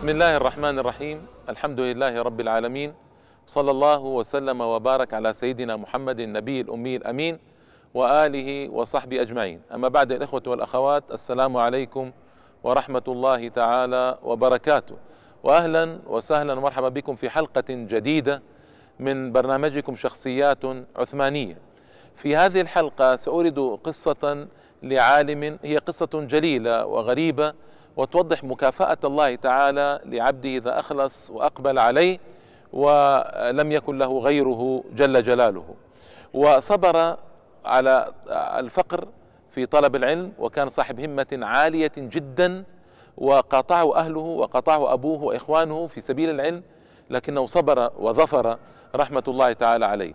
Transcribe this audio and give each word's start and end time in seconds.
بسم 0.00 0.08
الله 0.08 0.36
الرحمن 0.36 0.78
الرحيم 0.78 1.26
الحمد 1.48 1.80
لله 1.80 2.22
رب 2.22 2.40
العالمين 2.40 2.94
صلى 3.46 3.70
الله 3.70 4.00
وسلم 4.00 4.60
وبارك 4.60 5.14
على 5.14 5.32
سيدنا 5.32 5.76
محمد 5.76 6.20
النبي 6.20 6.60
الأمي 6.60 6.96
الأمين 6.96 7.38
وآله 7.94 8.68
وصحبه 8.68 9.20
أجمعين 9.20 9.60
أما 9.74 9.88
بعد 9.88 10.12
الإخوة 10.12 10.42
والأخوات 10.46 11.04
السلام 11.12 11.56
عليكم 11.56 12.12
ورحمة 12.64 13.02
الله 13.08 13.48
تعالى 13.48 14.18
وبركاته 14.22 14.96
وأهلا 15.42 15.98
وسهلا 16.06 16.52
ومرحبا 16.52 16.88
بكم 16.88 17.14
في 17.14 17.30
حلقة 17.30 17.68
جديدة 17.68 18.42
من 19.00 19.32
برنامجكم 19.32 19.96
شخصيات 19.96 20.64
عثمانية 20.96 21.58
في 22.14 22.36
هذه 22.36 22.60
الحلقة 22.60 23.16
سأورد 23.16 23.78
قصة 23.84 24.48
لعالم 24.82 25.58
هي 25.62 25.76
قصة 25.76 26.10
جليلة 26.14 26.86
وغريبة 26.86 27.54
وتوضح 28.00 28.44
مكافأة 28.44 28.98
الله 29.04 29.34
تعالى 29.34 30.00
لعبده 30.04 30.48
إذا 30.48 30.78
أخلص 30.78 31.30
وأقبل 31.30 31.78
عليه 31.78 32.18
ولم 32.72 33.72
يكن 33.72 33.98
له 33.98 34.18
غيره 34.18 34.84
جل 34.94 35.22
جلاله. 35.22 35.74
وصبر 36.34 37.16
على 37.64 38.12
الفقر 38.32 39.08
في 39.50 39.66
طلب 39.66 39.96
العلم 39.96 40.32
وكان 40.38 40.68
صاحب 40.68 41.00
همة 41.00 41.26
عالية 41.42 41.92
جدا 41.96 42.64
وقاطعه 43.18 43.96
أهله 43.96 44.20
وقاطعه 44.20 44.92
أبوه 44.92 45.22
وإخوانه 45.22 45.86
في 45.86 46.00
سبيل 46.00 46.30
العلم 46.30 46.62
لكنه 47.10 47.46
صبر 47.46 47.90
وظفر 47.98 48.58
رحمة 48.96 49.24
الله 49.28 49.52
تعالى 49.52 49.84
عليه. 49.86 50.14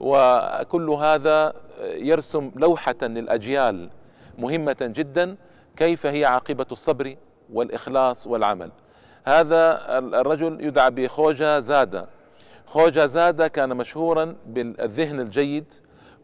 وكل 0.00 0.90
هذا 0.90 1.52
يرسم 1.80 2.50
لوحة 2.56 2.96
للأجيال 3.02 3.90
مهمة 4.38 4.76
جدا 4.80 5.36
كيف 5.76 6.06
هي 6.06 6.24
عاقبة 6.24 6.66
الصبر 6.72 7.16
والإخلاص 7.52 8.26
والعمل. 8.26 8.70
هذا 9.24 9.98
الرجل 9.98 10.64
يدعى 10.64 10.90
بخوجة 10.90 11.60
زادة. 11.60 12.06
خوجة 12.66 13.06
زادة 13.06 13.48
كان 13.48 13.76
مشهورا 13.76 14.36
بالذهن 14.46 15.20
الجيد 15.20 15.74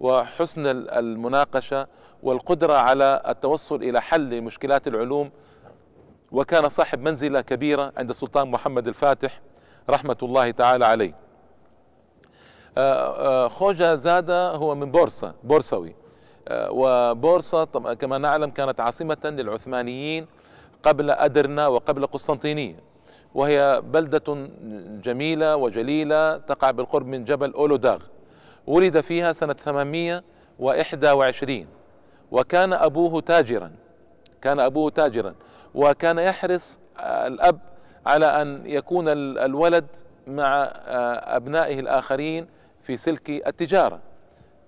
وحسن 0.01 0.63
المناقشة 0.67 1.87
والقدرة 2.23 2.75
على 2.75 3.23
التوصل 3.29 3.77
إلى 3.77 4.01
حل 4.01 4.43
مشكلات 4.43 4.89
العلوم 4.89 5.31
وكان 6.33 6.69
صاحب 6.69 7.01
منزلة 7.01 7.41
كبيرة 7.41 7.93
عند 7.97 8.11
السلطان 8.11 8.51
محمد 8.51 8.89
الفاتح 8.89 9.41
رحمة 9.91 10.17
الله 10.23 10.51
تعالى 10.51 10.85
عليه. 10.85 11.15
خوجة 13.49 13.95
زادة 13.95 14.51
هو 14.51 14.75
من 14.75 14.91
بورصة 14.91 15.35
بورسوي. 15.45 15.95
وبورصة 16.51 17.65
كما 17.95 18.19
نعلم 18.19 18.51
كانت 18.51 18.81
عاصمة 18.81 19.17
للعثمانيين 19.25 20.27
قبل 20.83 21.11
أدرنا 21.11 21.67
وقبل 21.67 22.07
قسطنطينية. 22.07 22.77
وهي 23.35 23.83
بلدة 23.85 24.49
جميلة 25.05 25.57
وجليلة 25.57 26.37
تقع 26.37 26.71
بالقرب 26.71 27.07
من 27.07 27.25
جبل 27.25 27.53
أولوداغ. 27.53 28.03
ولد 28.67 29.01
فيها 29.01 29.33
سنة 29.33 29.53
821 29.53 31.67
وكان 32.31 32.73
أبوه 32.73 33.21
تاجرا. 33.21 33.71
كان 34.43 34.61
أبوه 34.61 34.91
تاجرا. 34.91 35.35
وكان 35.75 36.19
يحرص 36.19 36.81
الأب 37.01 37.59
على 38.07 38.27
أن 38.27 38.63
يكون 38.67 39.05
الولد 39.09 39.87
مع 40.27 40.71
أبنائه 41.37 41.81
الآخرين 41.81 42.47
في 42.83 42.97
سلك 42.97 43.31
التجارة. 43.31 44.01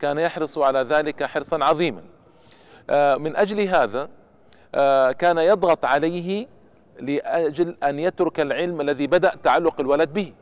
كان 0.01 0.19
يحرص 0.19 0.59
على 0.59 0.81
ذلك 0.81 1.25
حرصا 1.25 1.65
عظيما. 1.65 2.03
من 3.19 3.37
أجل 3.37 3.61
هذا 3.61 4.09
كان 5.13 5.39
يضغط 5.39 5.85
عليه 5.85 6.47
لأجل 7.01 7.77
أن 7.83 7.99
يترك 7.99 8.41
العلم 8.41 8.81
الذي 8.81 9.07
بدأ 9.07 9.35
تعلق 9.43 9.81
الولد 9.81 10.13
به. 10.13 10.33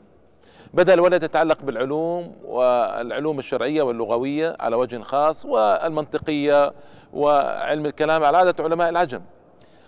بدأ 0.75 0.95
الولد 0.95 1.23
يتعلق 1.23 1.63
بالعلوم 1.63 2.37
والعلوم 2.45 3.39
الشرعية 3.39 3.83
واللغوية 3.83 4.57
على 4.61 4.77
وجه 4.77 5.03
خاص 5.03 5.45
والمنطقية 5.47 6.73
وعلم 7.13 7.87
الكلام 7.87 8.25
على 8.25 8.39
عادة 8.39 8.65
علماء 8.65 8.89
العجم. 8.89 9.21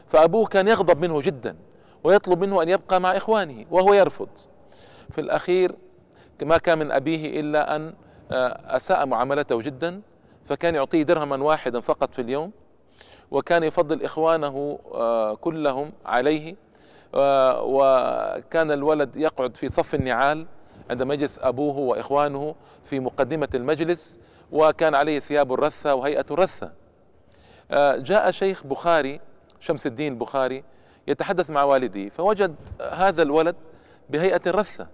فأبوه 0.06 0.47
كان 0.47 0.69
يغضب 0.69 1.00
منه 1.00 1.20
جدا 1.20 1.56
ويطلب 2.04 2.41
منه 2.44 2.62
أن 2.62 2.69
يبقى 2.69 3.00
مع 3.00 3.16
إخوانه 3.16 3.64
وهو 3.70 3.94
يرفض. 3.94 4.28
في 5.10 5.20
الأخير 5.20 5.72
ما 6.42 6.59
كان 6.59 6.78
من 6.78 6.91
أبيه 6.91 7.41
إلا 7.41 7.76
أن 7.76 7.94
أساء 8.30 9.06
معاملته 9.06 9.62
جدا 9.62 10.00
فكان 10.44 10.74
يعطيه 10.74 11.02
درهما 11.02 11.36
واحدا 11.36 11.80
فقط 11.80 12.14
في 12.14 12.22
اليوم 12.22 12.52
وكان 13.30 13.62
يفضل 13.62 14.02
إخوانه 14.02 14.78
كلهم 15.41 15.92
عليه 16.06 16.56
وكان 17.62 18.70
الولد 18.70 19.16
يقعد 19.16 19.56
في 19.56 19.68
صف 19.68 19.94
النعال 19.94 20.46
عندما 20.91 21.14
يجلس 21.14 21.38
أبوه 21.42 21.78
وإخوانه 21.78 22.54
في 22.84 23.00
مقدمة 23.00 23.48
المجلس 23.54 24.20
وكان 24.52 24.94
عليه 24.94 25.20
ثياب 25.20 25.52
الرثة 25.52 25.94
وهيئة 25.94 26.26
الرثة. 26.30 26.72
جاء 27.97 28.30
شيخ 28.30 28.66
بخاري 28.66 29.20
شمس 29.60 29.86
الدين 29.86 30.12
البخاري 30.12 30.64
يتحدث 31.08 31.50
مع 31.50 31.62
والده 31.62 32.08
فوجد 32.08 32.54
هذا 32.92 33.22
الولد 33.22 33.56
بهيئة 34.10 34.41
الرثة. 34.47 34.86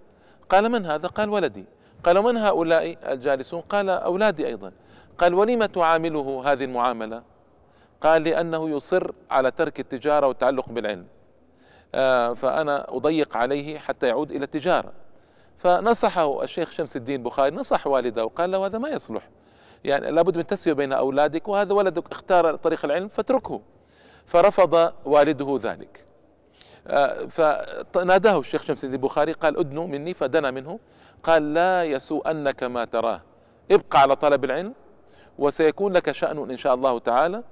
قال 0.49 0.71
من 0.71 0.85
هذا؟ 0.85 1.07
قال 1.07 1.29
ولدي. 1.29 1.65
قال 2.03 2.21
من 2.21 2.37
هؤلاء 2.37 2.97
الجالسون؟ 3.13 3.61
قال 3.61 3.89
أولادي 3.89 4.47
أيضا. 4.47 4.71
قال 5.17 5.33
ولم 5.33 5.65
تعامله 5.65 6.43
هذه 6.45 6.63
المعاملة؟ 6.63 7.23
قال 8.01 8.23
لأنه 8.23 8.69
يصر 8.69 9.11
على 9.31 9.51
ترك 9.51 9.79
التجارة 9.79 10.27
والتعلق 10.27 10.69
بالعلم. 10.69 11.05
آه 11.95 12.33
فأنا 12.33 12.85
أضيق 12.89 13.37
عليه 13.37 13.79
حتى 13.79 14.07
يعود 14.07 14.31
إلى 14.31 14.43
التجارة. 14.45 14.91
فنصحه 15.57 16.43
الشيخ 16.43 16.71
شمس 16.71 16.95
الدين 16.95 17.23
بخاري 17.23 17.55
نصح 17.55 17.87
والده 17.87 18.25
وقال 18.25 18.51
له 18.51 18.65
هذا 18.65 18.77
ما 18.77 18.89
يصلح. 18.89 19.29
يعني 19.83 20.11
لابد 20.11 20.35
من 20.35 20.41
التسوية 20.41 20.73
بين 20.73 20.93
أولادك 20.93 21.47
وهذا 21.47 21.73
ولدك 21.73 22.11
اختار 22.11 22.55
طريق 22.55 22.85
العلم 22.85 23.07
فاتركه. 23.07 23.61
فرفض 24.25 24.93
والده 25.05 25.59
ذلك. 25.61 26.05
آه 26.87 27.25
فناداه 27.93 28.39
الشيخ 28.39 28.63
شمس 28.63 28.83
الدين 28.83 28.99
البخاري 28.99 29.31
قال 29.31 29.59
ادنو 29.59 29.87
مني 29.87 30.13
فدنا 30.13 30.51
منه. 30.51 30.79
قال 31.23 31.53
لا 31.53 31.83
يسوءنك 31.83 32.63
ما 32.63 32.85
تراه. 32.85 33.21
ابقى 33.71 34.01
على 34.01 34.15
طلب 34.15 34.45
العلم 34.45 34.73
وسيكون 35.39 35.93
لك 35.93 36.11
شأن 36.11 36.51
إن 36.51 36.57
شاء 36.57 36.73
الله 36.73 36.99
تعالى 36.99 37.43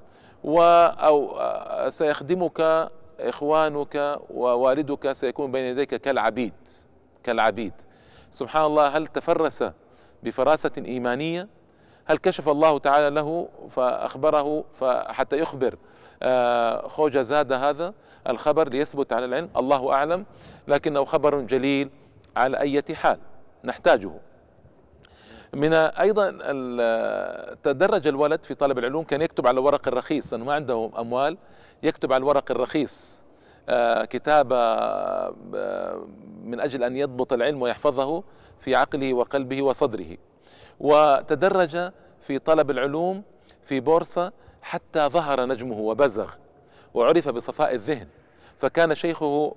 و 0.44 0.62
أو 0.62 1.40
سيخدمك 1.90 2.90
إخوانك 3.20 4.20
ووالدك 4.30 5.14
سيكون 5.14 5.52
بين 5.52 5.66
يديك 5.66 5.96
كالعبيد 5.96 6.54
كالعبيد. 7.24 7.74
سبحان 8.32 8.66
الله 8.66 8.88
هل 8.88 9.08
تفرس 9.08 9.64
بفراسة 10.24 10.72
إيمانية؟ 10.78 11.48
هل 12.06 12.18
كشف 12.18 12.50
الله 12.50 12.80
تعالى 12.80 13.10
له 13.10 13.48
فأخبره 13.70 14.64
حتى 15.08 15.40
يخبر 15.40 15.76
خوجة 16.88 17.22
زاد 17.22 17.52
هذا 17.52 17.94
الخبر 18.30 18.70
ليثبت 18.70 19.14
على 19.14 19.26
العلم؟ 19.26 19.50
الله 19.58 19.94
أعلم 19.94 20.26
لكنه 20.68 21.06
خبر 21.06 21.40
جليل 21.40 21.90
على 22.38 22.60
أي 22.60 22.84
حال. 22.96 23.18
نحتاجه. 23.66 24.12
من 25.54 25.74
أيضا 25.74 26.30
تدرج 27.64 28.08
الولد 28.08 28.44
في 28.44 28.56
طلب 28.56 28.78
العلوم 28.78 29.04
كان 29.04 29.22
يكتب 29.22 29.48
على 29.48 29.60
الورق 29.60 29.88
الرخيص 29.88 30.34
أنه 30.34 30.46
ما 30.46 30.54
عنده 30.54 30.92
أموال 30.98 31.38
يكتب 31.84 32.14
على 32.14 32.22
الورق 32.22 32.52
الرخيص. 32.52 33.24
كتابه 34.10 34.56
من 36.44 36.60
أجل 36.60 36.84
أن 36.84 36.96
يضبط 36.96 37.34
العلم 37.34 37.62
ويحفظه 37.62 38.24
في 38.60 38.76
عقله 38.76 39.14
وقلبه 39.14 39.62
وصدره. 39.62 40.18
وتدرج 40.80 41.92
في 42.20 42.40
طلب 42.40 42.72
العلوم 42.72 43.24
في 43.64 43.80
بورصة 43.80 44.32
حتى 44.62 45.08
ظهر 45.08 45.46
نجمه 45.46 45.80
وبزغ 45.80 46.32
وعرف 46.94 47.30
بصفاء 47.30 47.76
الذهن. 47.76 48.08
فكان 48.60 48.96
شيخه 48.96 49.56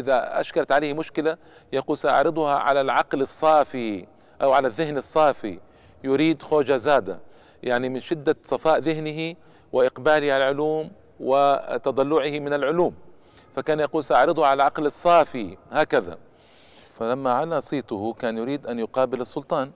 إذا 0.00 0.40
أشكلت 0.40 0.72
عليه 0.72 0.94
مشكلة 0.94 1.36
يقول 1.72 1.96
سأعرضها 1.96 2.54
على 2.54 2.80
العقل 2.80 3.22
الصافي 3.22 4.06
أو 4.42 4.52
على 4.52 4.68
الذهن 4.68 4.96
الصافي 4.96 5.58
يريد 6.04 6.42
خوجة 6.42 6.76
زادة 6.76 7.18
يعني 7.62 7.88
من 7.88 8.00
شدة 8.00 8.36
صفاء 8.42 8.78
ذهنه 8.78 9.34
وإقباله 9.72 10.32
على 10.32 10.44
العلوم 10.44 10.90
وتضلعه 11.20 12.38
من 12.38 12.52
العلوم. 12.52 12.94
فكان 13.56 13.80
يقول 13.80 14.04
سأعرضه 14.04 14.46
على 14.46 14.54
العقل 14.54 14.86
الصافي 14.86 15.56
هكذا. 15.72 16.18
فلما 16.98 17.32
علا 17.32 17.60
صيته 17.60 18.12
كان 18.12 18.38
يريد 18.38 18.66
أن 18.66 18.78
يقابل 18.78 19.20
السلطان. 19.20 19.70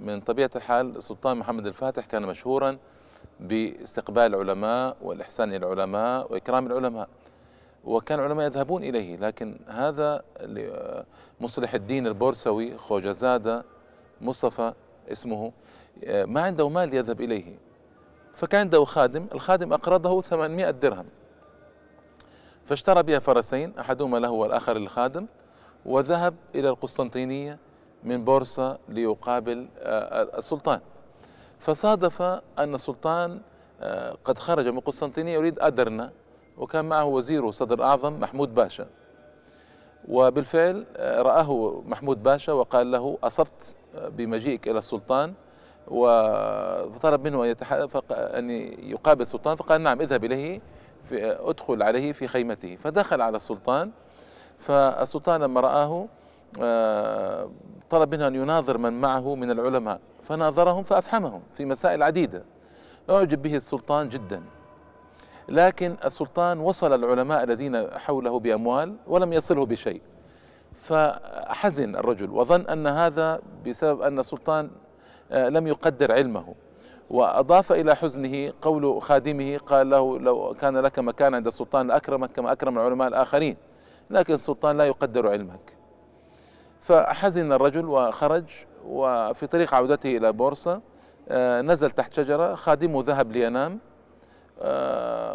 من 0.00 0.20
طبيعة 0.20 0.50
الحال 0.56 0.96
السلطان 0.96 1.36
محمد 1.36 1.66
الفاتح 1.66 2.06
كان 2.06 2.22
مشهورا 2.22 2.78
باستقبال 3.40 4.34
العلماء 4.34 4.96
والإحسان 5.02 5.54
إلى 5.54 5.66
العلماء 5.66 6.32
وإكرام 6.32 6.66
العلماء. 6.66 7.08
وكان 7.84 8.18
العلماء 8.18 8.46
يذهبون 8.46 8.84
إليه 8.84 9.16
لكن 9.16 9.58
هذا 9.68 10.22
مصلح 11.40 11.74
الدين 11.74 12.06
البورسوي 12.06 12.76
خوجزادة 12.76 13.64
مصطفى 14.20 14.72
اسمه 15.12 15.52
ما 16.06 16.42
عنده 16.42 16.68
مال 16.68 16.94
يذهب 16.94 17.20
إليه. 17.20 17.58
فكان 18.34 18.60
عنده 18.60 18.84
خادم 18.84 19.26
الخادم 19.34 19.72
أقرضه 19.72 20.22
800 20.22 20.70
درهم. 20.70 21.06
فاشترى 22.66 23.02
بها 23.02 23.18
فرسين 23.18 23.78
أحدهما 23.78 24.18
له 24.18 24.30
والآخر 24.30 24.78
للخادم 24.78 25.26
وذهب 25.86 26.34
إلى 26.54 26.68
القسطنطينية 26.68 27.58
من 28.04 28.24
بورصة 28.24 28.78
ليقابل 28.88 29.68
آه، 29.78 30.38
السلطان. 30.38 30.80
فصادف 31.58 32.22
أن 32.58 32.74
السلطان 32.74 33.40
آه، 33.80 34.16
قد 34.24 34.38
خرج 34.38 34.68
من 34.68 34.80
قسطنطينية 34.80 35.34
يريد 35.34 35.58
أدرنا 35.58 36.12
وكان 36.58 36.84
معه 36.84 37.04
وزيره 37.04 37.50
صدر 37.50 37.82
أعظم 37.82 38.20
محمود 38.20 38.54
باشا. 38.54 38.86
وبالفعل 40.08 40.86
آه، 40.96 41.22
رآه 41.22 41.82
محمود 41.86 42.22
باشا 42.22 42.52
وقال 42.52 42.90
له 42.90 43.18
أصبت 43.22 43.76
بمجيئك 43.94 44.68
إلى 44.68 44.78
السلطان. 44.78 45.34
وطلب 45.88 47.24
منه 47.24 47.44
أن, 47.44 47.54
أن 48.10 48.50
يقابل 48.90 49.22
السلطان 49.22 49.56
فقال 49.56 49.80
نعم 49.80 50.00
اذهب 50.00 50.24
إليه 50.24 50.60
في 51.04 51.36
ادخل 51.40 51.82
عليه 51.82 52.12
في 52.12 52.28
خيمته. 52.28 52.76
فدخل 52.76 53.20
على 53.20 53.36
السلطان. 53.36 53.90
فالسلطان 54.58 55.40
لما 55.40 55.60
رآه 55.60 56.06
آه، 56.62 57.50
طلب 57.90 58.14
منه 58.14 58.26
أن 58.26 58.34
يناظر 58.34 58.78
من 58.78 59.00
معه 59.00 59.34
من 59.34 59.50
العلماء. 59.50 60.00
فناظرهم 60.22 60.82
فأفحمهم 60.82 61.42
في 61.54 61.64
مسائل 61.64 62.02
عديدة. 62.02 62.44
أعجب 63.10 63.42
به 63.42 63.56
السلطان 63.56 64.08
جدا. 64.08 64.42
لكن 65.48 65.96
السلطان 66.04 66.60
وصل 66.60 66.94
العلماء 67.04 67.44
الذين 67.44 67.90
حوله 67.98 68.38
بأموال 68.40 68.96
ولم 69.06 69.32
يصله 69.32 69.66
بشيء. 69.66 70.02
فحزن 70.74 71.96
الرجل 71.96 72.30
وظن 72.30 72.60
أن 72.60 72.86
هذا 72.86 73.40
بسبب 73.66 74.02
أن 74.02 74.18
السلطان 74.18 74.70
آه، 75.32 75.48
لم 75.48 75.66
يقدر 75.66 76.12
علمه. 76.12 76.54
وأضاف 77.10 77.72
إلى 77.72 77.96
حزنه 77.96 78.52
قول 78.62 79.02
خادمه 79.02 79.58
قال 79.58 79.90
له 79.90 80.18
لو 80.18 80.54
كان 80.60 80.76
لك 80.76 80.98
مكان 80.98 81.34
عند 81.34 81.46
السلطان 81.46 81.86
لأكرمك 81.88 82.32
كما 82.32 82.52
أكرم 82.52 82.78
العلماء 82.78 83.08
الآخرين 83.08 83.56
لكن 84.10 84.34
السلطان 84.34 84.76
لا 84.76 84.84
يقدر 84.86 85.28
علمك. 85.28 85.72
فحزن 86.80 87.52
الرجل 87.52 87.84
وخرج 87.86 88.44
وفي 88.86 89.46
طريق 89.46 89.74
عودته 89.74 90.16
إلى 90.16 90.32
بورصة 90.32 90.80
آه، 91.28 91.60
نزل 91.62 91.90
تحت 91.90 92.12
شجرة 92.12 92.54
خادمه 92.54 93.02
ذهب 93.06 93.32
لينام. 93.32 93.78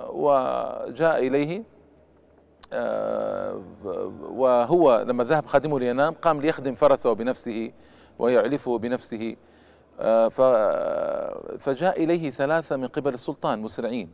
وجاء 0.10 1.28
إليه 1.28 1.64
آه، 2.74 3.62
وهو 4.22 5.06
لما 5.08 5.24
ذهب 5.24 5.46
خادمه 5.46 5.80
لينام 5.80 6.14
قام 6.14 6.42
ليخدم 6.42 6.76
فرسه 6.76 7.14
بنفسه 7.14 7.72
ويعلفه 8.20 8.78
بنفسه. 8.78 9.36
فجاء 11.60 12.04
إليه 12.04 12.32
ثلاثة 12.32 12.78
من 12.78 12.88
قبل 12.88 13.14
السلطان 13.14 13.62
مسرعين. 13.62 14.12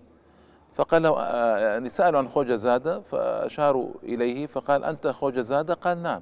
فقال 0.74 1.02
له 1.04 1.22
يعني 1.58 1.90
سألوا 1.90 2.20
عن 2.20 2.28
خوجة 2.28 2.56
زادة 2.56 3.00
فأشاروا 3.00 3.90
إليه 4.04 4.48
فقال 4.48 4.84
أنت 4.84 5.08
خوجة 5.08 5.42
زادة؟ 5.42 5.74
قال 5.74 6.04
نعم. 6.04 6.22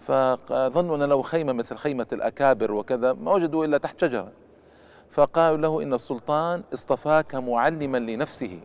فظنوا 0.00 0.96
أن 0.96 1.02
له 1.02 1.22
خيمة 1.22 1.52
مثل 1.52 1.76
خيمة 1.76 2.06
الأكابر 2.12 2.72
وكذا 2.72 3.12
ما 3.12 3.32
وجدوا 3.32 3.64
إلا 3.64 3.78
تحت 3.78 4.00
شجرة. 4.00 4.32
فقالوا 5.10 5.58
له 5.58 5.82
إن 5.82 5.94
السلطان 5.94 6.62
اصطفاك 6.74 7.34
معلما 7.34 7.98
لنفسه 7.98 8.60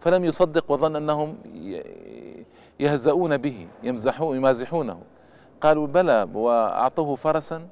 فلم 0.00 0.24
يصدق 0.24 0.70
وظن 0.70 0.96
أنهم 0.96 1.38
يهزؤون 2.80 3.36
به 3.36 3.66
يمزحون 3.82 4.36
يمازحونه. 4.36 5.00
قالوا 5.60 5.86
بلى 5.86 6.28
وأعطوه 6.34 7.14
فرسا 7.14 7.66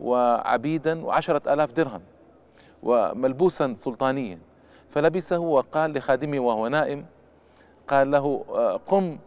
وعبيدا 0.00 1.04
وعشرة 1.04 1.52
آلاف 1.52 1.72
درهم 1.72 2.00
وملبوسا 2.82 3.74
سلطانيا. 3.74 4.38
فلبسه 4.88 5.38
وقال 5.38 5.92
لخادمه 5.92 6.40
وهو 6.40 6.68
نائم 6.68 7.06
قال 7.88 8.10
له 8.10 8.44
قم 8.86 9.18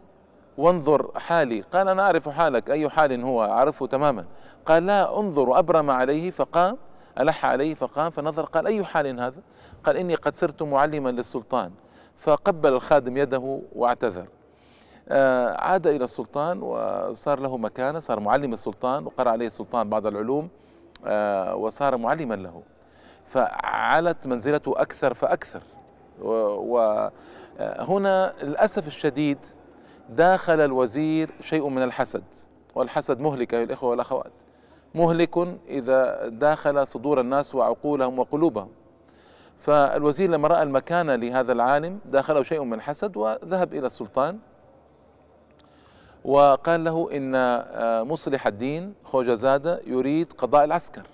وانظر 0.58 1.10
حالي. 1.16 1.60
قال 1.60 1.88
أنا 1.88 2.02
أعرف 2.02 2.28
حالك 2.28 2.70
أي 2.70 2.88
حال 2.88 3.24
هو؟ 3.24 3.44
أعرفه 3.44 3.86
تماما. 3.86 4.24
قال 4.66 4.86
لا 4.86 5.20
انظر 5.20 5.48
وأبرم 5.48 5.90
عليه. 5.90 6.30
فقام 6.30 6.76
ألح 7.20 7.46
عليه 7.46 7.74
فقام 7.74 8.10
فنظر 8.10 8.44
قال 8.44 8.66
أي 8.66 8.84
حال 8.84 9.20
هذا؟ 9.20 9.40
قال 9.84 9.96
إني 9.96 10.14
قد 10.14 10.34
صرت 10.34 10.62
معلما 10.62 11.08
للسلطان. 11.08 11.72
فقبل 12.16 12.72
الخادم 12.72 13.16
يده 13.16 13.60
واعتذر. 13.74 14.26
آه 15.08 15.56
عاد 15.56 15.86
إلى 15.86 16.04
السلطان 16.04 16.62
وصار 16.62 17.40
له 17.40 17.56
مكانة 17.56 18.00
صار 18.00 18.20
معلم 18.20 18.52
السلطان 18.52 19.06
وقرأ 19.06 19.30
عليه 19.30 19.46
السلطان 19.46 19.90
بعض 19.90 20.06
العلوم 20.06 20.48
آه 21.06 21.56
وصار 21.56 21.96
معلما 21.96 22.34
له. 22.34 22.62
فعلت 23.26 24.26
منزلته 24.26 24.72
أكثر 24.80 25.14
فأكثر. 25.14 25.62
وهنا 27.78 28.34
للأسف 28.42 28.86
الشديد 28.86 29.38
داخل 30.08 30.60
الوزير 30.60 31.30
شيء 31.40 31.68
من 31.68 31.82
الحسد 31.82 32.24
والحسد 32.74 33.20
مهلك 33.20 33.54
أيها 33.54 33.64
الإخوة 33.64 33.90
والأخوات. 33.90 34.32
مهلك 34.94 35.58
إذا 35.68 36.28
داخل 36.28 36.86
صدور 36.86 37.20
الناس 37.20 37.54
وعقولهم 37.54 38.18
وقلوبهم. 38.18 38.68
فالوزير 39.58 40.30
لما 40.30 40.48
رأى 40.48 40.62
المكانة 40.62 41.14
لهذا 41.14 41.52
العالم 41.52 41.98
داخله 42.04 42.42
شيء 42.42 42.62
من 42.62 42.74
الحسد 42.74 43.16
وذهب 43.16 43.74
إلى 43.74 43.86
السلطان 43.86 44.38
وقال 46.24 46.84
له 46.84 47.08
إن 47.12 47.34
آه، 47.34 48.02
مصلح 48.02 48.46
الدين 48.46 48.94
خوجزادة 49.04 49.80
يريد 49.86 50.32
قضاء 50.32 50.64
العسكر. 50.64 51.06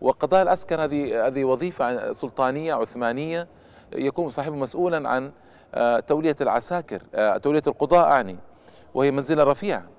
وقضاء 0.00 0.42
العسكر 0.42 0.84
هذه 0.84 1.26
هذه 1.26 1.44
وظيفة 1.44 2.12
سلطانية 2.12 2.74
عثمانية 2.74 3.48
يكون 3.92 4.30
صاحبه 4.30 4.56
مسؤولا 4.56 5.08
عن 5.08 5.32
آه، 5.74 6.00
تولية 6.00 6.36
العساكر 6.40 7.02
آه، 7.14 7.36
تولية 7.36 7.62
القضاء 7.66 8.06
أعني 8.06 8.36
وهي 8.94 9.10
منزلة 9.10 9.44
رفيعة. 9.44 9.97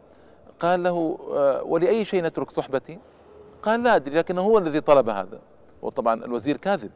قال 0.59 0.83
له 0.83 1.19
آه، 1.31 1.63
ولأي 1.63 2.05
شيء 2.05 2.23
نترك 2.23 2.51
صحبتي؟ 2.51 2.99
قال 3.63 3.83
لا 3.83 3.95
أدري 3.95 4.17
لكنه 4.17 4.41
هو 4.41 4.57
الذي 4.57 4.81
طلب 4.81 5.09
هذا. 5.09 5.39
وطبعا 5.81 6.25
الوزير 6.25 6.57
كاذب. 6.57 6.91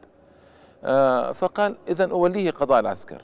فقال 1.34 1.76
إذا 1.88 2.10
أوليه 2.10 2.50
قضاء 2.50 2.80
العسكر. 2.80 3.22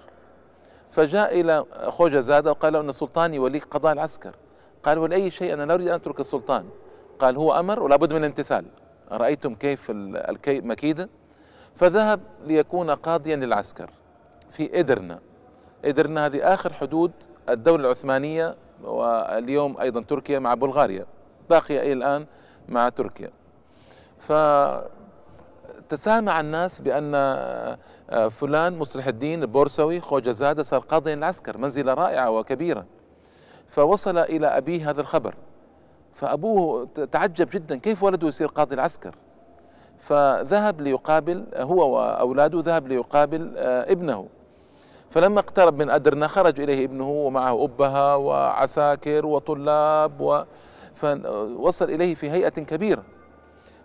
فجاء 0.90 1.40
إلى 1.40 1.64
خوجة 1.88 2.20
زادة 2.20 2.50
وقال 2.50 2.72
له 2.72 2.80
أن 2.80 2.88
السلطان 2.88 3.34
يوليك 3.34 3.64
قضاء 3.64 3.92
العسكر. 3.92 4.34
قال 4.82 4.98
ولأي 4.98 5.30
شيء؟ 5.30 5.54
أنا 5.54 5.62
لا 5.62 5.74
أريد 5.74 5.88
أن 5.88 5.94
أترك 5.94 6.20
السلطان. 6.20 6.64
قال 7.18 7.36
هو 7.36 7.52
أمر 7.52 7.82
ولا 7.82 7.96
بد 7.96 8.12
من 8.12 8.18
الامتثال. 8.18 8.64
رأيتم 9.12 9.54
كيف 9.54 9.90
المكيدة 9.90 11.08
فذهب 11.74 12.20
ليكون 12.46 12.90
قاضيا 12.90 13.36
للعسكر 13.36 13.90
في 14.50 14.80
إدرنا 14.80 15.18
إدرنا 15.84 16.26
هذه 16.26 16.54
آخر 16.54 16.72
حدود 16.72 17.12
الدولة 17.48 17.84
العثمانية 17.84 18.56
واليوم 18.84 19.76
أيضا 19.80 20.00
تركيا 20.00 20.38
مع 20.38 20.54
بلغاريا 20.54 21.06
باقية 21.50 21.80
إلى 21.80 21.92
الآن 21.92 22.26
مع 22.68 22.88
تركيا. 22.88 23.30
فتسامع 25.88 26.40
الناس 26.40 26.80
بأن 26.80 27.12
فلان 28.30 28.78
مصلح 28.78 29.06
الدين 29.06 29.42
البورسوي 29.42 30.00
خوجزادة 30.00 30.62
صار 30.62 30.80
قاضيا 30.80 31.14
للعسكر 31.14 31.58
منزلة 31.58 31.94
رائعة 31.94 32.30
وكبيرة. 32.30 32.86
فوصل 33.68 34.18
إلى 34.18 34.46
أبيه 34.46 34.90
هذا 34.90 35.00
الخبر. 35.00 35.34
فأبوه 36.14 36.88
تعجب 37.12 37.48
جدا 37.50 37.76
كيف 37.76 38.02
ولده 38.02 38.28
يصير 38.28 38.46
قاضي 38.46 38.74
العسكر؟ 38.74 39.14
فذهب 39.98 40.80
ليقابل 40.80 41.44
هو 41.56 41.96
وأولاده 41.96 42.60
ذهب 42.60 42.88
ليقابل 42.88 43.54
آه، 43.56 43.92
ابنه. 43.92 44.28
فلما 45.10 45.40
اقترب 45.40 45.78
من 45.78 45.90
أدرنا 45.90 46.26
خرج 46.26 46.60
إليه 46.60 46.84
ابنه 46.84 47.08
ومعه 47.08 47.64
أبها 47.64 48.14
وعساكر 48.14 49.26
وطلاب 49.26 50.20
و 50.20 50.42
فوصل 50.94 51.90
إليه 51.90 52.14
في 52.14 52.30
هيئة 52.30 52.48
كبيرة. 52.48 53.02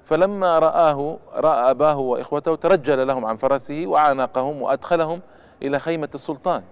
فلما 0.04 0.60
رآه 0.60 1.18
رأى 1.34 1.72
أباه 1.72 1.98
وإخوته 1.98 2.56
ترجل 2.56 3.08
لهم 3.08 3.26
عن 3.26 3.36
فرسه 3.36 3.84
وعانقهم 3.88 4.62
وأدخلهم 4.62 5.22
إلى 5.64 5.80
خيمة 5.80 6.10
السلطان. 6.16 6.64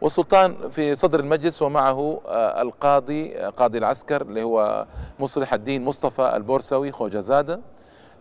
والسلطان 0.00 0.70
في 0.70 0.94
صدر 0.94 1.20
المجلس 1.20 1.62
ومعه 1.62 2.20
آه، 2.26 2.62
القاضي 2.62 3.36
آه، 3.36 3.48
قاضي 3.48 3.78
العسكر 3.78 4.22
اللي 4.22 4.42
هو 4.42 4.86
مصلح 5.18 5.54
الدين 5.54 5.84
مصطفى 5.84 6.36
البورسوي 6.36 6.92
خوجزادة. 6.92 7.60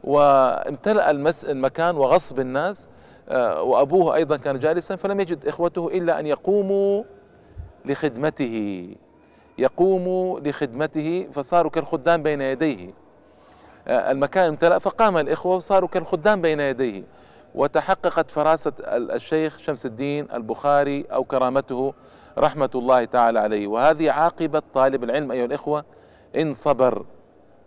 وامتلأ 0.04 1.12
المكان 1.50 1.98
وغصب 1.98 2.40
الناس 2.40 2.90
وأبوه 3.32 4.16
أيضا 4.16 4.38
كان 4.38 4.60
جالسا 4.60 4.96
فلم 4.96 5.20
يجد 5.20 5.48
إخوته 5.48 5.88
إلا 5.88 6.20
أن 6.20 6.26
يقوموا 6.26 7.04
لخدمته. 7.86 8.88
يقوموا 9.58 10.40
لخدمته 10.40 11.28
فصاروا 11.34 11.72
كالخدام 11.72 12.24
بين 12.24 12.42
يديه. 12.42 12.94
المكان 13.88 14.48
امتلأ 14.48 14.80
فقام 14.80 15.18
الإخوة 15.18 15.56
وصاروا 15.56 15.90
كالخدام 15.90 16.42
بين 16.42 16.60
يديه. 16.60 17.04
وتحققت 17.56 18.32
فراسة 18.32 18.74
الشيخ 18.82 19.58
شمس 19.58 19.86
الدين 19.86 20.28
البخاري 20.34 21.06
أو 21.14 21.24
كرامته 21.24 21.94
رحمة 22.38 22.70
الله 22.76 23.06
تعالى 23.06 23.40
عليه. 23.40 23.68
وهذه 23.68 24.12
عاقبة 24.12 24.62
طالب 24.74 25.04
العلم 25.04 25.32
أيها 25.32 25.46
الإخوة 25.46 25.86
إن 26.36 26.54
صبر 26.54 27.06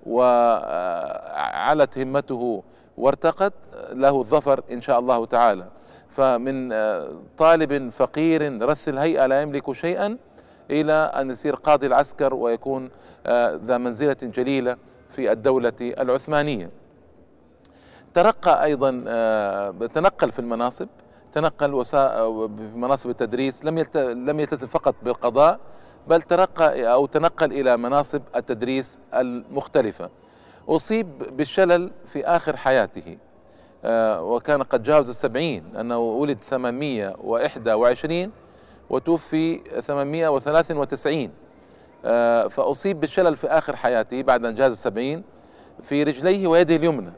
وعلت 0.07 1.99
همته 1.99 2.63
وارتقت 2.99 3.53
له 3.93 4.21
الظفر 4.21 4.63
إن 4.73 4.81
شاء 4.81 4.99
الله 4.99 5.27
تعالى. 5.27 5.67
فمن 6.09 6.73
آه، 6.73 7.09
طالب 7.39 7.91
فقير 7.91 8.63
رث 8.63 8.89
الهيئة 8.89 9.27
لا 9.27 9.43
يملك 9.43 9.73
شيئا 9.73 10.19
إلى 10.71 10.93
أن 10.93 11.31
يصير 11.31 11.55
قاضي 11.55 11.87
العسكر 11.87 12.35
ويكون 12.35 12.91
آه، 13.27 13.61
ذا 13.65 13.79
منزلة 13.79 14.17
جليلة 14.23 14.77
في 15.11 15.33
الدولة 15.33 15.73
العثمانية. 15.81 16.71
ترقى 18.15 18.65
أيضا 18.65 19.05
آه، 19.07 19.71
تنقل 19.71 20.33
في 20.33 20.39
المناصب 20.39 20.89
تنقل 21.33 21.85
في 21.85 22.49
مناصب 22.75 23.11
التدريس 23.11 23.65
لم 23.65 23.79
لم 23.97 24.41
يلتزم 24.41 24.69
فقط 24.69 24.95
بالقضاء 25.03 25.61
بل 26.09 26.23
ترقى 26.23 26.93
أو 26.93 27.07
تنقل 27.07 27.53
إلى 27.53 27.77
مناصب 27.77 28.23
التدريس 28.37 28.99
المختلفة. 29.15 30.11
أصيب 30.69 31.37
بالشلل 31.37 31.91
في 32.07 32.25
آخر 32.25 32.57
حياته. 32.57 33.19
آه، 33.85 34.23
وكان 34.23 34.63
قد 34.63 34.83
جاوز 34.83 35.09
السبعين 35.09 35.77
أنه 35.77 35.99
ولد 35.99 36.39
821 36.51 38.33
وتوفي 38.91 39.61
893 39.81 41.31
آه، 42.05 42.47
فأصيب 42.49 43.01
بالشلل 43.01 43.37
في 43.37 43.47
آخر 43.47 43.77
حياته 43.77 44.23
بعد 44.23 44.45
أن 44.45 44.55
جاز 44.55 44.73
السبعين 44.73 45.23
في 45.83 46.03
رجليه 46.03 46.47
ويده 46.47 46.77
اليمنى. 46.77 47.13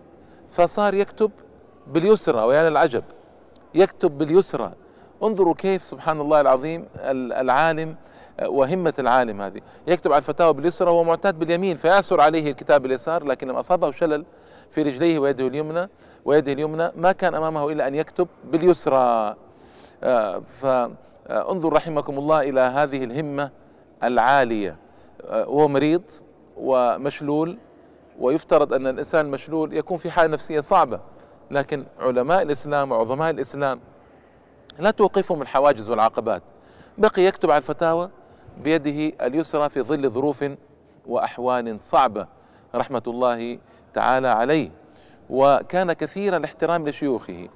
فصار 0.51 0.95
يكتب 0.95 1.31
باليسرى 1.87 2.45
ويعني 2.45 2.69
العجب 2.69 3.05
يكتب 3.75 4.19
باليسرى. 4.19 4.73
انظروا 5.23 5.55
كيف 5.55 5.85
سبحان 5.85 6.21
الله 6.21 6.41
العظيم 6.41 6.87
العالم 7.41 7.97
وهمة 8.47 8.95
العالم 8.99 9.41
هذه. 9.41 9.61
يكتب 9.87 10.13
على 10.13 10.19
الفتاوى 10.19 10.53
باليسرى 10.53 10.91
وهو 10.91 11.05
معتاد 11.05 11.39
باليمين 11.39 11.77
فيعسر 11.77 12.21
عليه 12.21 12.51
الكتاب 12.51 12.83
باليسار 12.83 13.25
لكن 13.25 13.49
لما 13.49 13.61
أصابه 13.61 13.91
شلل 13.91 14.25
في 14.71 14.83
رجليه 14.83 15.19
ويده 15.19 15.47
اليمنى 15.47 15.89
ويده 16.25 16.53
اليمنى 16.53 16.91
ما 16.97 17.13
كان 17.13 17.35
أمامه 17.35 17.73
إلا 17.73 17.89
أن 17.89 17.95
يكتب 17.95 18.29
باليسرى. 18.45 19.37
آه، 20.03 20.43
فانظر 20.61 21.73
رحمكم 21.73 22.19
الله 22.19 22.41
إلى 22.41 22.61
هذه 22.61 23.05
الهمة 23.05 23.51
العالية. 24.03 24.77
آه، 25.25 25.49
وهو 25.49 25.69
مريض 25.69 26.03
ومشلول 26.57 27.59
ويفترض 28.21 28.73
أن 28.73 28.87
الإنسان 28.87 29.27
المشلول 29.27 29.77
يكون 29.77 29.99
في 29.99 30.11
حالة 30.11 30.33
نفسية 30.33 30.61
صعبة 30.61 31.01
لكن 31.51 31.85
علماء 32.01 32.43
الإسلام 32.43 32.93
وعظماء 32.93 33.31
الإسلام 33.31 33.81
لا 34.79 34.91
توقفهم 34.91 35.43
الحواجز 35.43 35.91
والعقبات. 35.91 36.43
بقي 36.99 37.23
يكتب 37.23 37.51
على 37.51 37.59
الفتاوى 37.59 38.11
بيده 38.65 39.27
اليسرى 39.27 39.69
في 39.69 39.83
ظل 39.83 40.11
ظروف 40.11 40.45
وأحوال 41.07 41.81
صعبة 41.81 42.27
رحمة 42.75 43.03
الله 43.07 43.59
تعالى 43.95 44.29
عليه. 44.29 44.71
وكان 45.31 45.93
كثير 45.93 46.37
الاحترام 46.37 46.89
لشيوخه 46.89 47.49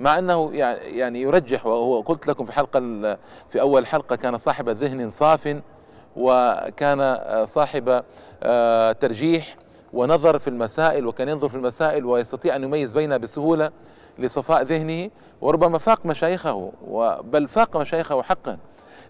مع 0.00 0.18
أنه 0.18 0.50
يعني 0.54 1.20
يرجح 1.20 1.66
وهو 1.66 2.00
قلت 2.00 2.26
لكم 2.26 2.44
في 2.44 2.52
حلقة 2.52 2.80
في 3.48 3.60
أول 3.60 3.86
حلقة 3.86 4.16
كان 4.16 4.38
صاحب 4.38 4.68
ذهن 4.68 5.10
صاف 5.10 5.56
وكان 6.16 7.16
صاحب 7.44 8.02
آه، 8.42 8.92
ترجيح 8.92 9.56
ونظر 9.92 10.38
في 10.38 10.48
المسائل 10.48 11.06
وكان 11.06 11.28
ينظر 11.28 11.48
في 11.48 11.54
المسائل 11.54 12.04
ويستطيع 12.04 12.56
أن 12.56 12.62
يميز 12.62 12.92
بينها 12.92 13.16
بسهولة 13.16 13.70
لصفاء 14.18 14.62
ذهنه 14.62 15.10
وربما 15.40 15.78
فاق 15.78 16.06
مشايخه 16.06 16.72
بل 17.24 17.48
فاق 17.48 17.76
مشايخه 17.76 18.22
حقا 18.22 18.58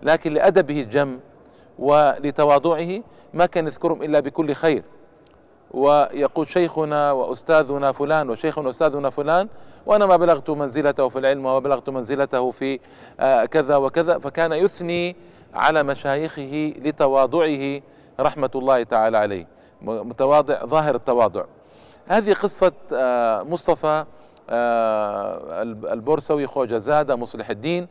لكن 0.03 0.33
لأدبه 0.33 0.81
الجم 0.81 1.19
ولتواضعه 1.83 3.03
ما 3.35 3.47
كان 3.47 3.67
يذكرهم 3.67 4.03
إلا 4.03 4.21
بكل 4.21 4.53
خير. 4.55 4.83
ويقول 5.71 6.49
شيخنا 6.49 7.13
وأستاذنا 7.13 7.93
فلان 7.93 8.31
وشيخنا 8.31 8.67
وأستاذنا 8.67 9.11
فلان 9.11 9.49
وأنا 9.87 10.07
ما 10.07 10.17
بلغت 10.17 10.51
منزلته 10.51 11.09
في 11.09 11.19
العلم 11.19 11.47
وما 11.47 11.59
بلغت 11.59 11.91
منزلته 11.91 12.51
في 12.51 12.81
آه، 13.21 13.45
كذا 13.45 13.77
وكذا. 13.77 14.19
فكان 14.19 14.53
يثني 14.53 15.17
على 15.55 15.83
مشايخه 15.83 16.75
لتواضعه 16.79 17.81
رحمة 18.21 18.51
الله 18.55 18.83
تعالى 18.83 19.19
عليه. 19.19 19.47
متواضع 19.83 20.65
ظاهر 20.65 20.95
التواضع. 20.95 21.45
هذه 22.07 22.33
قصة 22.33 22.73
آه، 22.93 23.43
مصطفى 23.43 24.05
آه، 24.51 25.63
البورسوي 25.63 26.47
خوجة 26.47 26.79
زادة 26.79 27.17
مصلح 27.17 27.51
الدين. 27.51 27.89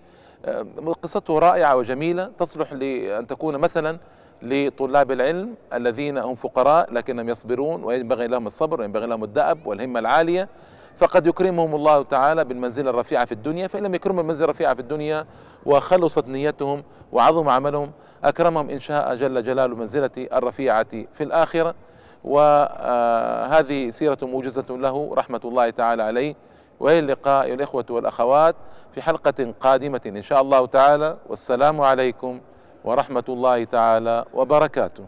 قصته 1.01 1.39
رائعة 1.39 1.75
وجميلة. 1.75 2.31
تصلح 2.39 2.73
لأن 2.73 3.27
تكون 3.27 3.57
مثلا 3.57 3.97
لطلاب 4.41 5.11
العلم 5.11 5.55
الذين 5.73 6.17
هم 6.17 6.35
فقراء 6.35 6.93
لكنهم 6.93 7.29
يصبرون 7.29 7.83
وينبغي 7.83 8.27
لهم 8.27 8.47
الصبر 8.47 8.81
وينبغي 8.81 9.07
لهم 9.07 9.23
الدأب 9.23 9.67
والهمة 9.67 9.99
العالية. 9.99 10.49
فقد 10.97 11.27
يكرمهم 11.27 11.75
الله 11.75 12.03
تعالى 12.03 12.45
بالمنزلة 12.45 12.89
الرفيعة 12.89 13.25
في 13.25 13.31
الدنيا 13.31 13.67
فإن 13.67 13.83
لم 13.83 13.95
يكرمهم 13.95 14.17
بالمنزلة 14.17 14.45
الرفيعة 14.45 14.73
في 14.73 14.79
الدنيا 14.79 15.25
وخلصت 15.65 16.27
نيتهم 16.27 16.83
وعظم 17.11 17.49
عملهم 17.49 17.91
أكرمهم 18.23 18.69
إن 18.69 18.79
شاء 18.79 19.15
جل 19.15 19.43
جلاله 19.43 19.75
منزلة 19.75 20.09
الرفيعة 20.17 20.87
في 21.13 21.23
الآخرة. 21.23 21.75
وهذه 22.23 23.89
سيرة 23.89 24.17
موجزة 24.21 24.65
له 24.69 25.13
رحمة 25.15 25.41
الله 25.45 25.69
تعالى 25.69 26.03
عليه. 26.03 26.35
وإلى 26.81 26.99
اللقاء 26.99 27.53
الإخوة 27.53 27.85
والأخوات 27.89 28.55
في 28.93 29.01
حلقة 29.01 29.53
قادمة 29.59 30.01
إن 30.05 30.23
شاء 30.23 30.41
الله 30.41 30.65
تعالى. 30.65 31.17
والسلام 31.29 31.81
عليكم 31.81 32.39
ورحمة 32.83 33.23
الله 33.29 33.63
تعالى 33.63 34.25
وبركاته. 34.33 35.05